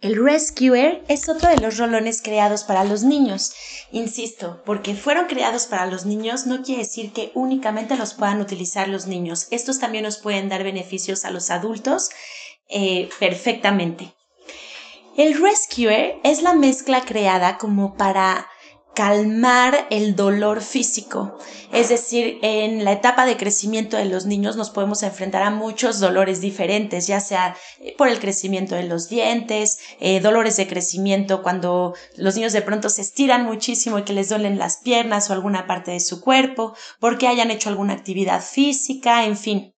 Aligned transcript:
El 0.00 0.22
Rescuer 0.22 1.02
es 1.08 1.28
otro 1.28 1.48
de 1.48 1.56
los 1.56 1.76
rolones 1.76 2.22
creados 2.22 2.62
para 2.62 2.84
los 2.84 3.02
niños. 3.02 3.52
Insisto, 3.90 4.62
porque 4.64 4.94
fueron 4.94 5.26
creados 5.26 5.66
para 5.66 5.86
los 5.86 6.06
niños 6.06 6.46
no 6.46 6.62
quiere 6.62 6.82
decir 6.82 7.12
que 7.12 7.32
únicamente 7.34 7.96
los 7.96 8.14
puedan 8.14 8.40
utilizar 8.40 8.88
los 8.88 9.06
niños. 9.06 9.48
Estos 9.50 9.80
también 9.80 10.04
nos 10.04 10.18
pueden 10.18 10.48
dar 10.48 10.62
beneficios 10.62 11.24
a 11.24 11.30
los 11.30 11.50
adultos 11.50 12.10
eh, 12.68 13.08
perfectamente. 13.18 14.14
El 15.16 15.42
Rescuer 15.42 16.20
es 16.22 16.42
la 16.42 16.54
mezcla 16.54 17.00
creada 17.04 17.58
como 17.58 17.96
para 17.96 18.46
calmar 18.98 19.86
el 19.90 20.16
dolor 20.16 20.60
físico. 20.60 21.38
Es 21.72 21.88
decir, 21.88 22.40
en 22.42 22.84
la 22.84 22.90
etapa 22.90 23.26
de 23.26 23.36
crecimiento 23.36 23.96
de 23.96 24.06
los 24.06 24.26
niños 24.26 24.56
nos 24.56 24.70
podemos 24.70 25.04
enfrentar 25.04 25.44
a 25.44 25.52
muchos 25.52 26.00
dolores 26.00 26.40
diferentes, 26.40 27.06
ya 27.06 27.20
sea 27.20 27.56
eh, 27.78 27.94
por 27.96 28.08
el 28.08 28.18
crecimiento 28.18 28.74
de 28.74 28.82
los 28.82 29.08
dientes, 29.08 29.78
eh, 30.00 30.18
dolores 30.18 30.56
de 30.56 30.66
crecimiento 30.66 31.44
cuando 31.44 31.94
los 32.16 32.34
niños 32.34 32.52
de 32.52 32.62
pronto 32.62 32.88
se 32.88 33.02
estiran 33.02 33.44
muchísimo 33.44 34.00
y 34.00 34.02
que 34.02 34.14
les 34.14 34.30
duelen 34.30 34.58
las 34.58 34.78
piernas 34.78 35.30
o 35.30 35.32
alguna 35.32 35.68
parte 35.68 35.92
de 35.92 36.00
su 36.00 36.20
cuerpo, 36.20 36.74
porque 36.98 37.28
hayan 37.28 37.52
hecho 37.52 37.68
alguna 37.68 37.92
actividad 37.92 38.42
física, 38.42 39.26
en 39.26 39.36
fin. 39.36 39.74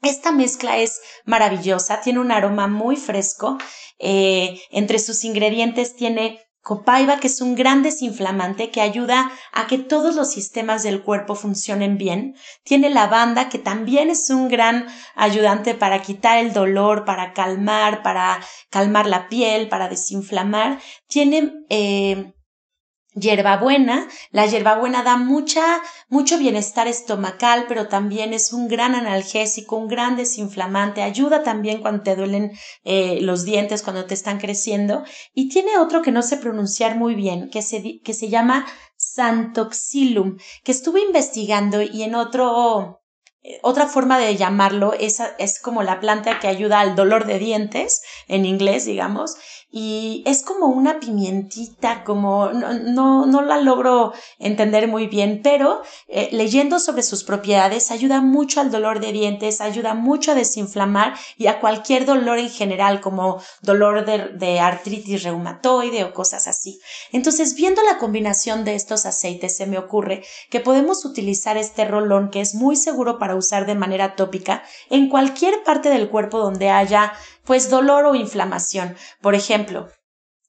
Esta 0.00 0.32
mezcla 0.32 0.78
es 0.78 1.02
maravillosa, 1.26 2.00
tiene 2.00 2.20
un 2.20 2.32
aroma 2.32 2.66
muy 2.66 2.96
fresco. 2.96 3.58
Eh, 3.98 4.58
entre 4.70 4.98
sus 5.00 5.22
ingredientes 5.24 5.96
tiene 5.96 6.40
Copaiba, 6.64 7.20
que 7.20 7.26
es 7.26 7.42
un 7.42 7.56
gran 7.56 7.82
desinflamante 7.82 8.70
que 8.70 8.80
ayuda 8.80 9.30
a 9.52 9.66
que 9.66 9.76
todos 9.76 10.16
los 10.16 10.32
sistemas 10.32 10.82
del 10.82 11.02
cuerpo 11.02 11.34
funcionen 11.34 11.98
bien. 11.98 12.36
Tiene 12.64 12.88
lavanda, 12.88 13.50
que 13.50 13.58
también 13.58 14.08
es 14.08 14.30
un 14.30 14.48
gran 14.48 14.86
ayudante 15.14 15.74
para 15.74 16.00
quitar 16.00 16.38
el 16.38 16.54
dolor, 16.54 17.04
para 17.04 17.34
calmar, 17.34 18.02
para 18.02 18.40
calmar 18.70 19.06
la 19.06 19.28
piel, 19.28 19.68
para 19.68 19.90
desinflamar. 19.90 20.80
Tiene 21.06 21.52
eh, 21.68 22.32
hierbabuena. 23.14 24.08
La 24.30 24.46
hierbabuena 24.46 25.02
da 25.02 25.16
mucha, 25.16 25.62
mucho 26.08 26.38
bienestar 26.38 26.88
estomacal, 26.88 27.66
pero 27.68 27.88
también 27.88 28.32
es 28.32 28.52
un 28.52 28.68
gran 28.68 28.94
analgésico, 28.94 29.76
un 29.76 29.88
gran 29.88 30.16
desinflamante. 30.16 31.02
Ayuda 31.02 31.42
también 31.42 31.80
cuando 31.80 32.02
te 32.02 32.16
duelen 32.16 32.52
eh, 32.84 33.18
los 33.20 33.44
dientes, 33.44 33.82
cuando 33.82 34.06
te 34.06 34.14
están 34.14 34.38
creciendo. 34.38 35.04
Y 35.32 35.48
tiene 35.48 35.78
otro 35.78 36.02
que 36.02 36.12
no 36.12 36.22
sé 36.22 36.36
pronunciar 36.36 36.96
muy 36.96 37.14
bien, 37.14 37.50
que 37.50 37.62
se, 37.62 38.00
que 38.00 38.14
se 38.14 38.28
llama 38.28 38.66
Santoxilum, 38.96 40.38
que 40.62 40.72
estuve 40.72 41.02
investigando 41.02 41.82
y 41.82 42.02
en 42.02 42.14
otro, 42.14 43.03
otra 43.62 43.86
forma 43.86 44.18
de 44.18 44.36
llamarlo 44.36 44.94
es, 44.94 45.22
es 45.38 45.60
como 45.60 45.82
la 45.82 46.00
planta 46.00 46.40
que 46.40 46.48
ayuda 46.48 46.80
al 46.80 46.96
dolor 46.96 47.26
de 47.26 47.38
dientes, 47.38 48.02
en 48.26 48.46
inglés, 48.46 48.86
digamos, 48.86 49.36
y 49.76 50.22
es 50.24 50.44
como 50.44 50.66
una 50.66 51.00
pimientita, 51.00 52.04
como 52.04 52.50
no, 52.50 53.26
no, 53.26 53.42
la 53.42 53.58
logro 53.58 54.12
entender 54.38 54.86
muy 54.86 55.08
bien, 55.08 55.40
pero 55.42 55.82
eh, 56.06 56.28
leyendo 56.30 56.78
sobre 56.78 57.02
sus 57.02 57.24
propiedades 57.24 57.90
ayuda 57.90 58.20
mucho 58.20 58.60
al 58.60 58.70
dolor 58.70 59.00
de 59.00 59.10
dientes, 59.10 59.60
ayuda 59.60 59.94
mucho 59.94 60.30
a 60.30 60.36
desinflamar 60.36 61.14
y 61.36 61.48
a 61.48 61.58
cualquier 61.58 62.06
dolor 62.06 62.38
en 62.38 62.50
general, 62.50 63.00
como 63.00 63.42
dolor 63.62 64.06
de, 64.06 64.28
de 64.28 64.60
artritis 64.60 65.24
reumatoide 65.24 66.04
o 66.04 66.14
cosas 66.14 66.46
así. 66.46 66.78
Entonces, 67.10 67.56
viendo 67.56 67.82
la 67.82 67.98
combinación 67.98 68.64
de 68.64 68.76
estos 68.76 69.06
aceites, 69.06 69.56
se 69.56 69.66
me 69.66 69.78
ocurre 69.78 70.22
que 70.50 70.60
podemos 70.60 71.04
utilizar 71.04 71.56
este 71.56 71.84
rolón 71.84 72.30
que 72.30 72.40
es 72.40 72.54
muy 72.54 72.76
seguro 72.76 73.18
para 73.18 73.33
usar 73.34 73.66
de 73.66 73.74
manera 73.74 74.16
tópica 74.16 74.62
en 74.90 75.08
cualquier 75.08 75.62
parte 75.62 75.88
del 75.88 76.08
cuerpo 76.08 76.38
donde 76.38 76.70
haya 76.70 77.12
pues 77.44 77.70
dolor 77.70 78.06
o 78.06 78.14
inflamación. 78.14 78.96
Por 79.20 79.34
ejemplo, 79.34 79.88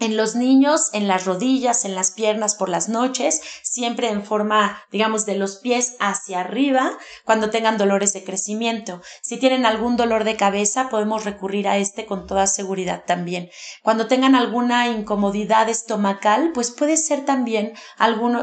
en 0.00 0.16
los 0.16 0.34
niños, 0.34 0.88
en 0.94 1.06
las 1.06 1.26
rodillas, 1.26 1.84
en 1.84 1.94
las 1.94 2.10
piernas 2.10 2.54
por 2.54 2.70
las 2.70 2.88
noches, 2.88 3.42
siempre 3.62 4.08
en 4.08 4.24
forma, 4.24 4.82
digamos, 4.90 5.26
de 5.26 5.36
los 5.36 5.56
pies 5.56 5.94
hacia 6.00 6.40
arriba, 6.40 6.92
cuando 7.24 7.50
tengan 7.50 7.76
dolores 7.76 8.14
de 8.14 8.24
crecimiento. 8.24 9.02
Si 9.20 9.36
tienen 9.36 9.66
algún 9.66 9.96
dolor 9.96 10.24
de 10.24 10.36
cabeza, 10.36 10.88
podemos 10.88 11.24
recurrir 11.24 11.68
a 11.68 11.76
este 11.76 12.06
con 12.06 12.26
toda 12.26 12.46
seguridad 12.46 13.04
también. 13.06 13.50
Cuando 13.82 14.06
tengan 14.06 14.34
alguna 14.34 14.88
incomodidad 14.88 15.68
estomacal, 15.68 16.52
pues 16.54 16.70
puede 16.70 16.96
ser 16.96 17.26
también 17.26 17.74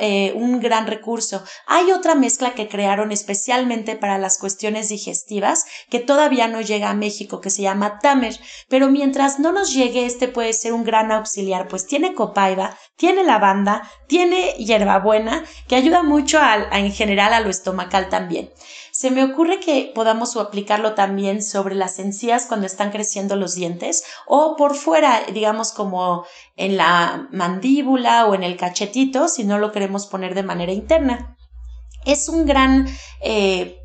eh, 0.00 0.32
un 0.34 0.58
gran 0.58 0.86
recurso. 0.86 1.44
Hay 1.66 1.92
otra 1.92 2.14
mezcla 2.14 2.54
que 2.54 2.68
crearon 2.68 3.12
especialmente 3.12 3.94
para 3.94 4.16
las 4.16 4.38
cuestiones 4.38 4.88
digestivas 4.88 5.66
que 5.90 6.00
todavía 6.00 6.48
no 6.48 6.62
llega 6.62 6.88
a 6.88 6.94
México, 6.94 7.42
que 7.42 7.50
se 7.50 7.62
llama 7.62 7.98
Tamer, 7.98 8.40
pero 8.68 8.88
mientras 8.88 9.38
no 9.38 9.52
nos 9.52 9.74
llegue, 9.74 10.06
este 10.06 10.28
puede 10.28 10.54
ser 10.54 10.72
un 10.72 10.84
gran 10.84 11.12
auxilio 11.12 11.41
pues 11.68 11.86
tiene 11.86 12.14
copaiba, 12.14 12.76
tiene 12.96 13.24
lavanda, 13.24 13.88
tiene 14.06 14.52
hierbabuena, 14.54 15.44
que 15.68 15.76
ayuda 15.76 16.02
mucho 16.02 16.38
en 16.72 16.92
general 16.92 17.32
a 17.32 17.40
lo 17.40 17.50
estomacal 17.50 18.08
también. 18.08 18.50
Se 18.92 19.10
me 19.10 19.24
ocurre 19.24 19.58
que 19.58 19.90
podamos 19.94 20.36
aplicarlo 20.36 20.94
también 20.94 21.42
sobre 21.42 21.74
las 21.74 21.98
encías 21.98 22.46
cuando 22.46 22.66
están 22.66 22.90
creciendo 22.90 23.36
los 23.36 23.54
dientes 23.54 24.04
o 24.26 24.54
por 24.56 24.74
fuera, 24.76 25.22
digamos 25.32 25.72
como 25.72 26.24
en 26.56 26.76
la 26.76 27.28
mandíbula 27.32 28.26
o 28.26 28.34
en 28.34 28.42
el 28.42 28.56
cachetito, 28.56 29.28
si 29.28 29.44
no 29.44 29.58
lo 29.58 29.72
queremos 29.72 30.06
poner 30.06 30.34
de 30.34 30.42
manera 30.42 30.72
interna. 30.72 31.36
Es 32.04 32.28
un 32.28 32.46
gran 32.46 32.86
eh, 33.20 33.81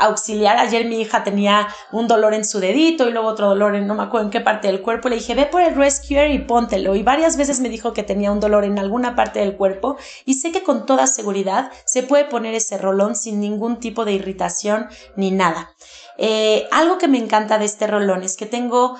auxiliar. 0.00 0.58
Ayer 0.58 0.86
mi 0.86 1.00
hija 1.00 1.22
tenía 1.24 1.68
un 1.92 2.08
dolor 2.08 2.34
en 2.34 2.44
su 2.44 2.60
dedito 2.60 3.08
y 3.08 3.12
luego 3.12 3.28
otro 3.28 3.48
dolor 3.48 3.74
en 3.74 3.86
no 3.86 3.94
me 3.94 4.02
acuerdo 4.02 4.26
en 4.26 4.30
qué 4.30 4.40
parte 4.40 4.68
del 4.68 4.82
cuerpo. 4.82 5.08
Le 5.08 5.16
dije, 5.16 5.34
ve 5.34 5.46
por 5.46 5.62
el 5.62 5.74
Rescuer 5.74 6.30
y 6.30 6.38
póntelo. 6.38 6.94
Y 6.94 7.02
varias 7.02 7.36
veces 7.36 7.60
me 7.60 7.68
dijo 7.68 7.92
que 7.92 8.02
tenía 8.02 8.32
un 8.32 8.40
dolor 8.40 8.64
en 8.64 8.78
alguna 8.78 9.14
parte 9.14 9.40
del 9.40 9.56
cuerpo 9.56 9.96
y 10.24 10.34
sé 10.34 10.52
que 10.52 10.62
con 10.62 10.86
toda 10.86 11.06
seguridad 11.06 11.70
se 11.84 12.02
puede 12.02 12.24
poner 12.24 12.54
ese 12.54 12.78
rolón 12.78 13.14
sin 13.16 13.40
ningún 13.40 13.80
tipo 13.80 14.04
de 14.04 14.12
irritación 14.12 14.88
ni 15.16 15.30
nada. 15.30 15.74
Eh, 16.22 16.68
algo 16.70 16.98
que 16.98 17.08
me 17.08 17.16
encanta 17.16 17.56
de 17.56 17.64
este 17.64 17.86
rolón 17.86 18.22
es 18.22 18.36
que 18.36 18.44
tengo, 18.44 18.98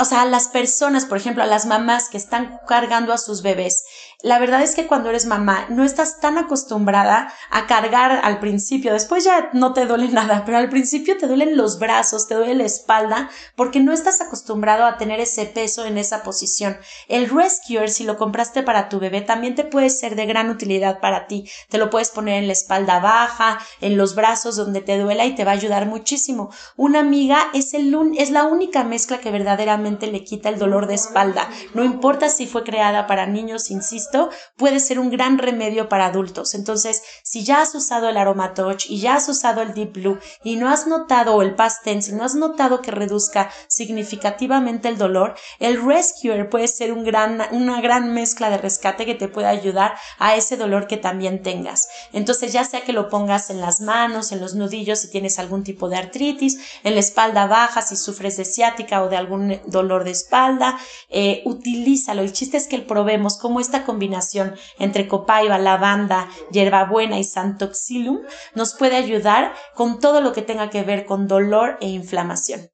o 0.00 0.04
sea, 0.04 0.24
las 0.24 0.46
personas, 0.46 1.04
por 1.04 1.18
ejemplo, 1.18 1.42
a 1.42 1.46
las 1.46 1.66
mamás 1.66 2.08
que 2.08 2.16
están 2.16 2.60
cargando 2.68 3.12
a 3.12 3.18
sus 3.18 3.42
bebés, 3.42 3.82
la 4.22 4.38
verdad 4.38 4.62
es 4.62 4.76
que 4.76 4.86
cuando 4.86 5.08
eres 5.08 5.26
mamá 5.26 5.66
no 5.68 5.82
estás 5.82 6.20
tan 6.20 6.38
acostumbrada 6.38 7.32
a 7.50 7.66
cargar 7.66 8.20
al 8.22 8.38
principio, 8.38 8.92
después 8.92 9.24
ya 9.24 9.50
no 9.52 9.72
te 9.72 9.86
duele 9.86 10.08
nada, 10.12 10.44
pero 10.46 10.58
al 10.58 10.68
principio 10.68 11.18
te 11.18 11.26
duelen 11.26 11.56
los 11.56 11.80
brazos, 11.80 12.28
te 12.28 12.36
duele 12.36 12.54
la 12.54 12.64
espalda, 12.64 13.30
porque 13.56 13.80
no 13.80 13.92
estás 13.92 14.20
acostumbrado 14.20 14.84
a 14.84 14.96
tener 14.96 15.18
ese 15.18 15.46
peso 15.46 15.86
en 15.86 15.98
esa 15.98 16.22
posición. 16.22 16.78
El 17.08 17.28
Rescuer, 17.30 17.90
si 17.90 18.04
lo 18.04 18.16
compraste 18.16 18.62
para 18.62 18.88
tu 18.88 19.00
bebé, 19.00 19.22
también 19.22 19.56
te 19.56 19.64
puede 19.64 19.90
ser 19.90 20.14
de 20.14 20.26
gran 20.26 20.50
utilidad 20.50 21.00
para 21.00 21.26
ti. 21.26 21.50
Te 21.68 21.78
lo 21.78 21.90
puedes 21.90 22.10
poner 22.10 22.36
en 22.36 22.46
la 22.46 22.52
espalda 22.52 23.00
baja, 23.00 23.58
en 23.80 23.96
los 23.96 24.14
brazos 24.14 24.54
donde 24.54 24.82
te 24.82 24.98
duela 24.98 25.24
y 25.24 25.34
te 25.34 25.44
va 25.44 25.50
a 25.50 25.54
ayudar 25.54 25.86
muchísimo. 25.86 26.50
Una 26.76 27.00
amiga 27.00 27.50
es, 27.54 27.74
el, 27.74 27.94
es 28.16 28.30
la 28.30 28.44
única 28.44 28.84
mezcla 28.84 29.20
que 29.20 29.30
verdaderamente 29.30 30.06
le 30.06 30.24
quita 30.24 30.48
el 30.48 30.58
dolor 30.58 30.86
de 30.86 30.94
espalda. 30.94 31.48
No 31.74 31.84
importa 31.84 32.28
si 32.28 32.46
fue 32.46 32.64
creada 32.64 33.06
para 33.06 33.26
niños, 33.26 33.70
insisto, 33.70 34.30
puede 34.56 34.80
ser 34.80 34.98
un 34.98 35.10
gran 35.10 35.38
remedio 35.38 35.88
para 35.88 36.06
adultos. 36.06 36.54
Entonces, 36.54 37.02
si 37.22 37.44
ya 37.44 37.60
has 37.60 37.74
usado 37.74 38.08
el 38.08 38.16
Aromatouch 38.16 38.88
y 38.88 39.00
ya 39.00 39.16
has 39.16 39.28
usado 39.28 39.62
el 39.62 39.74
Deep 39.74 39.92
Blue 39.94 40.18
y 40.44 40.56
no 40.56 40.68
has 40.68 40.86
notado 40.86 41.40
el 41.42 41.54
Past 41.54 41.84
Tense 41.84 42.10
y 42.10 42.14
no 42.14 42.24
has 42.24 42.34
notado 42.34 42.82
que 42.82 42.90
reduzca 42.90 43.50
significativamente 43.68 44.88
el 44.88 44.98
dolor, 44.98 45.34
el 45.58 45.84
Rescuer 45.84 46.48
puede 46.48 46.68
ser 46.68 46.92
un 46.92 47.04
gran, 47.04 47.42
una 47.52 47.80
gran 47.80 48.12
mezcla 48.12 48.50
de 48.50 48.58
rescate 48.58 49.06
que 49.06 49.14
te 49.14 49.28
puede 49.28 49.48
ayudar 49.48 49.94
a 50.18 50.36
ese 50.36 50.56
dolor 50.56 50.86
que 50.86 50.96
también 50.96 51.42
tengas. 51.42 51.88
Entonces, 52.12 52.52
ya 52.52 52.64
sea 52.64 52.82
que 52.82 52.92
lo 52.92 53.08
pongas 53.08 53.50
en 53.50 53.60
las 53.60 53.80
manos, 53.80 54.32
en 54.32 54.40
los 54.40 54.54
nudillos 54.54 55.00
si 55.00 55.10
tienes 55.10 55.38
algún 55.38 55.64
tipo 55.64 55.88
de 55.88 55.96
artritis, 55.96 56.49
en 56.84 56.94
la 56.94 57.00
espalda 57.00 57.46
baja 57.46 57.82
si 57.82 57.96
sufres 57.96 58.36
de 58.36 58.44
ciática 58.44 59.02
o 59.02 59.08
de 59.08 59.16
algún 59.16 59.60
dolor 59.66 60.04
de 60.04 60.10
espalda, 60.10 60.78
eh, 61.08 61.42
utilízalo. 61.44 62.22
El 62.22 62.32
chiste 62.32 62.56
es 62.56 62.66
que 62.66 62.78
probemos 62.78 63.38
cómo 63.38 63.60
esta 63.60 63.84
combinación 63.84 64.54
entre 64.78 65.08
copaiba, 65.08 65.58
lavanda, 65.58 66.28
hierbabuena 66.50 67.18
y 67.18 67.24
santoxilum 67.24 68.20
nos 68.54 68.74
puede 68.74 68.96
ayudar 68.96 69.54
con 69.74 70.00
todo 70.00 70.20
lo 70.20 70.32
que 70.32 70.42
tenga 70.42 70.70
que 70.70 70.82
ver 70.82 71.06
con 71.06 71.28
dolor 71.28 71.78
e 71.80 71.88
inflamación. 71.88 72.70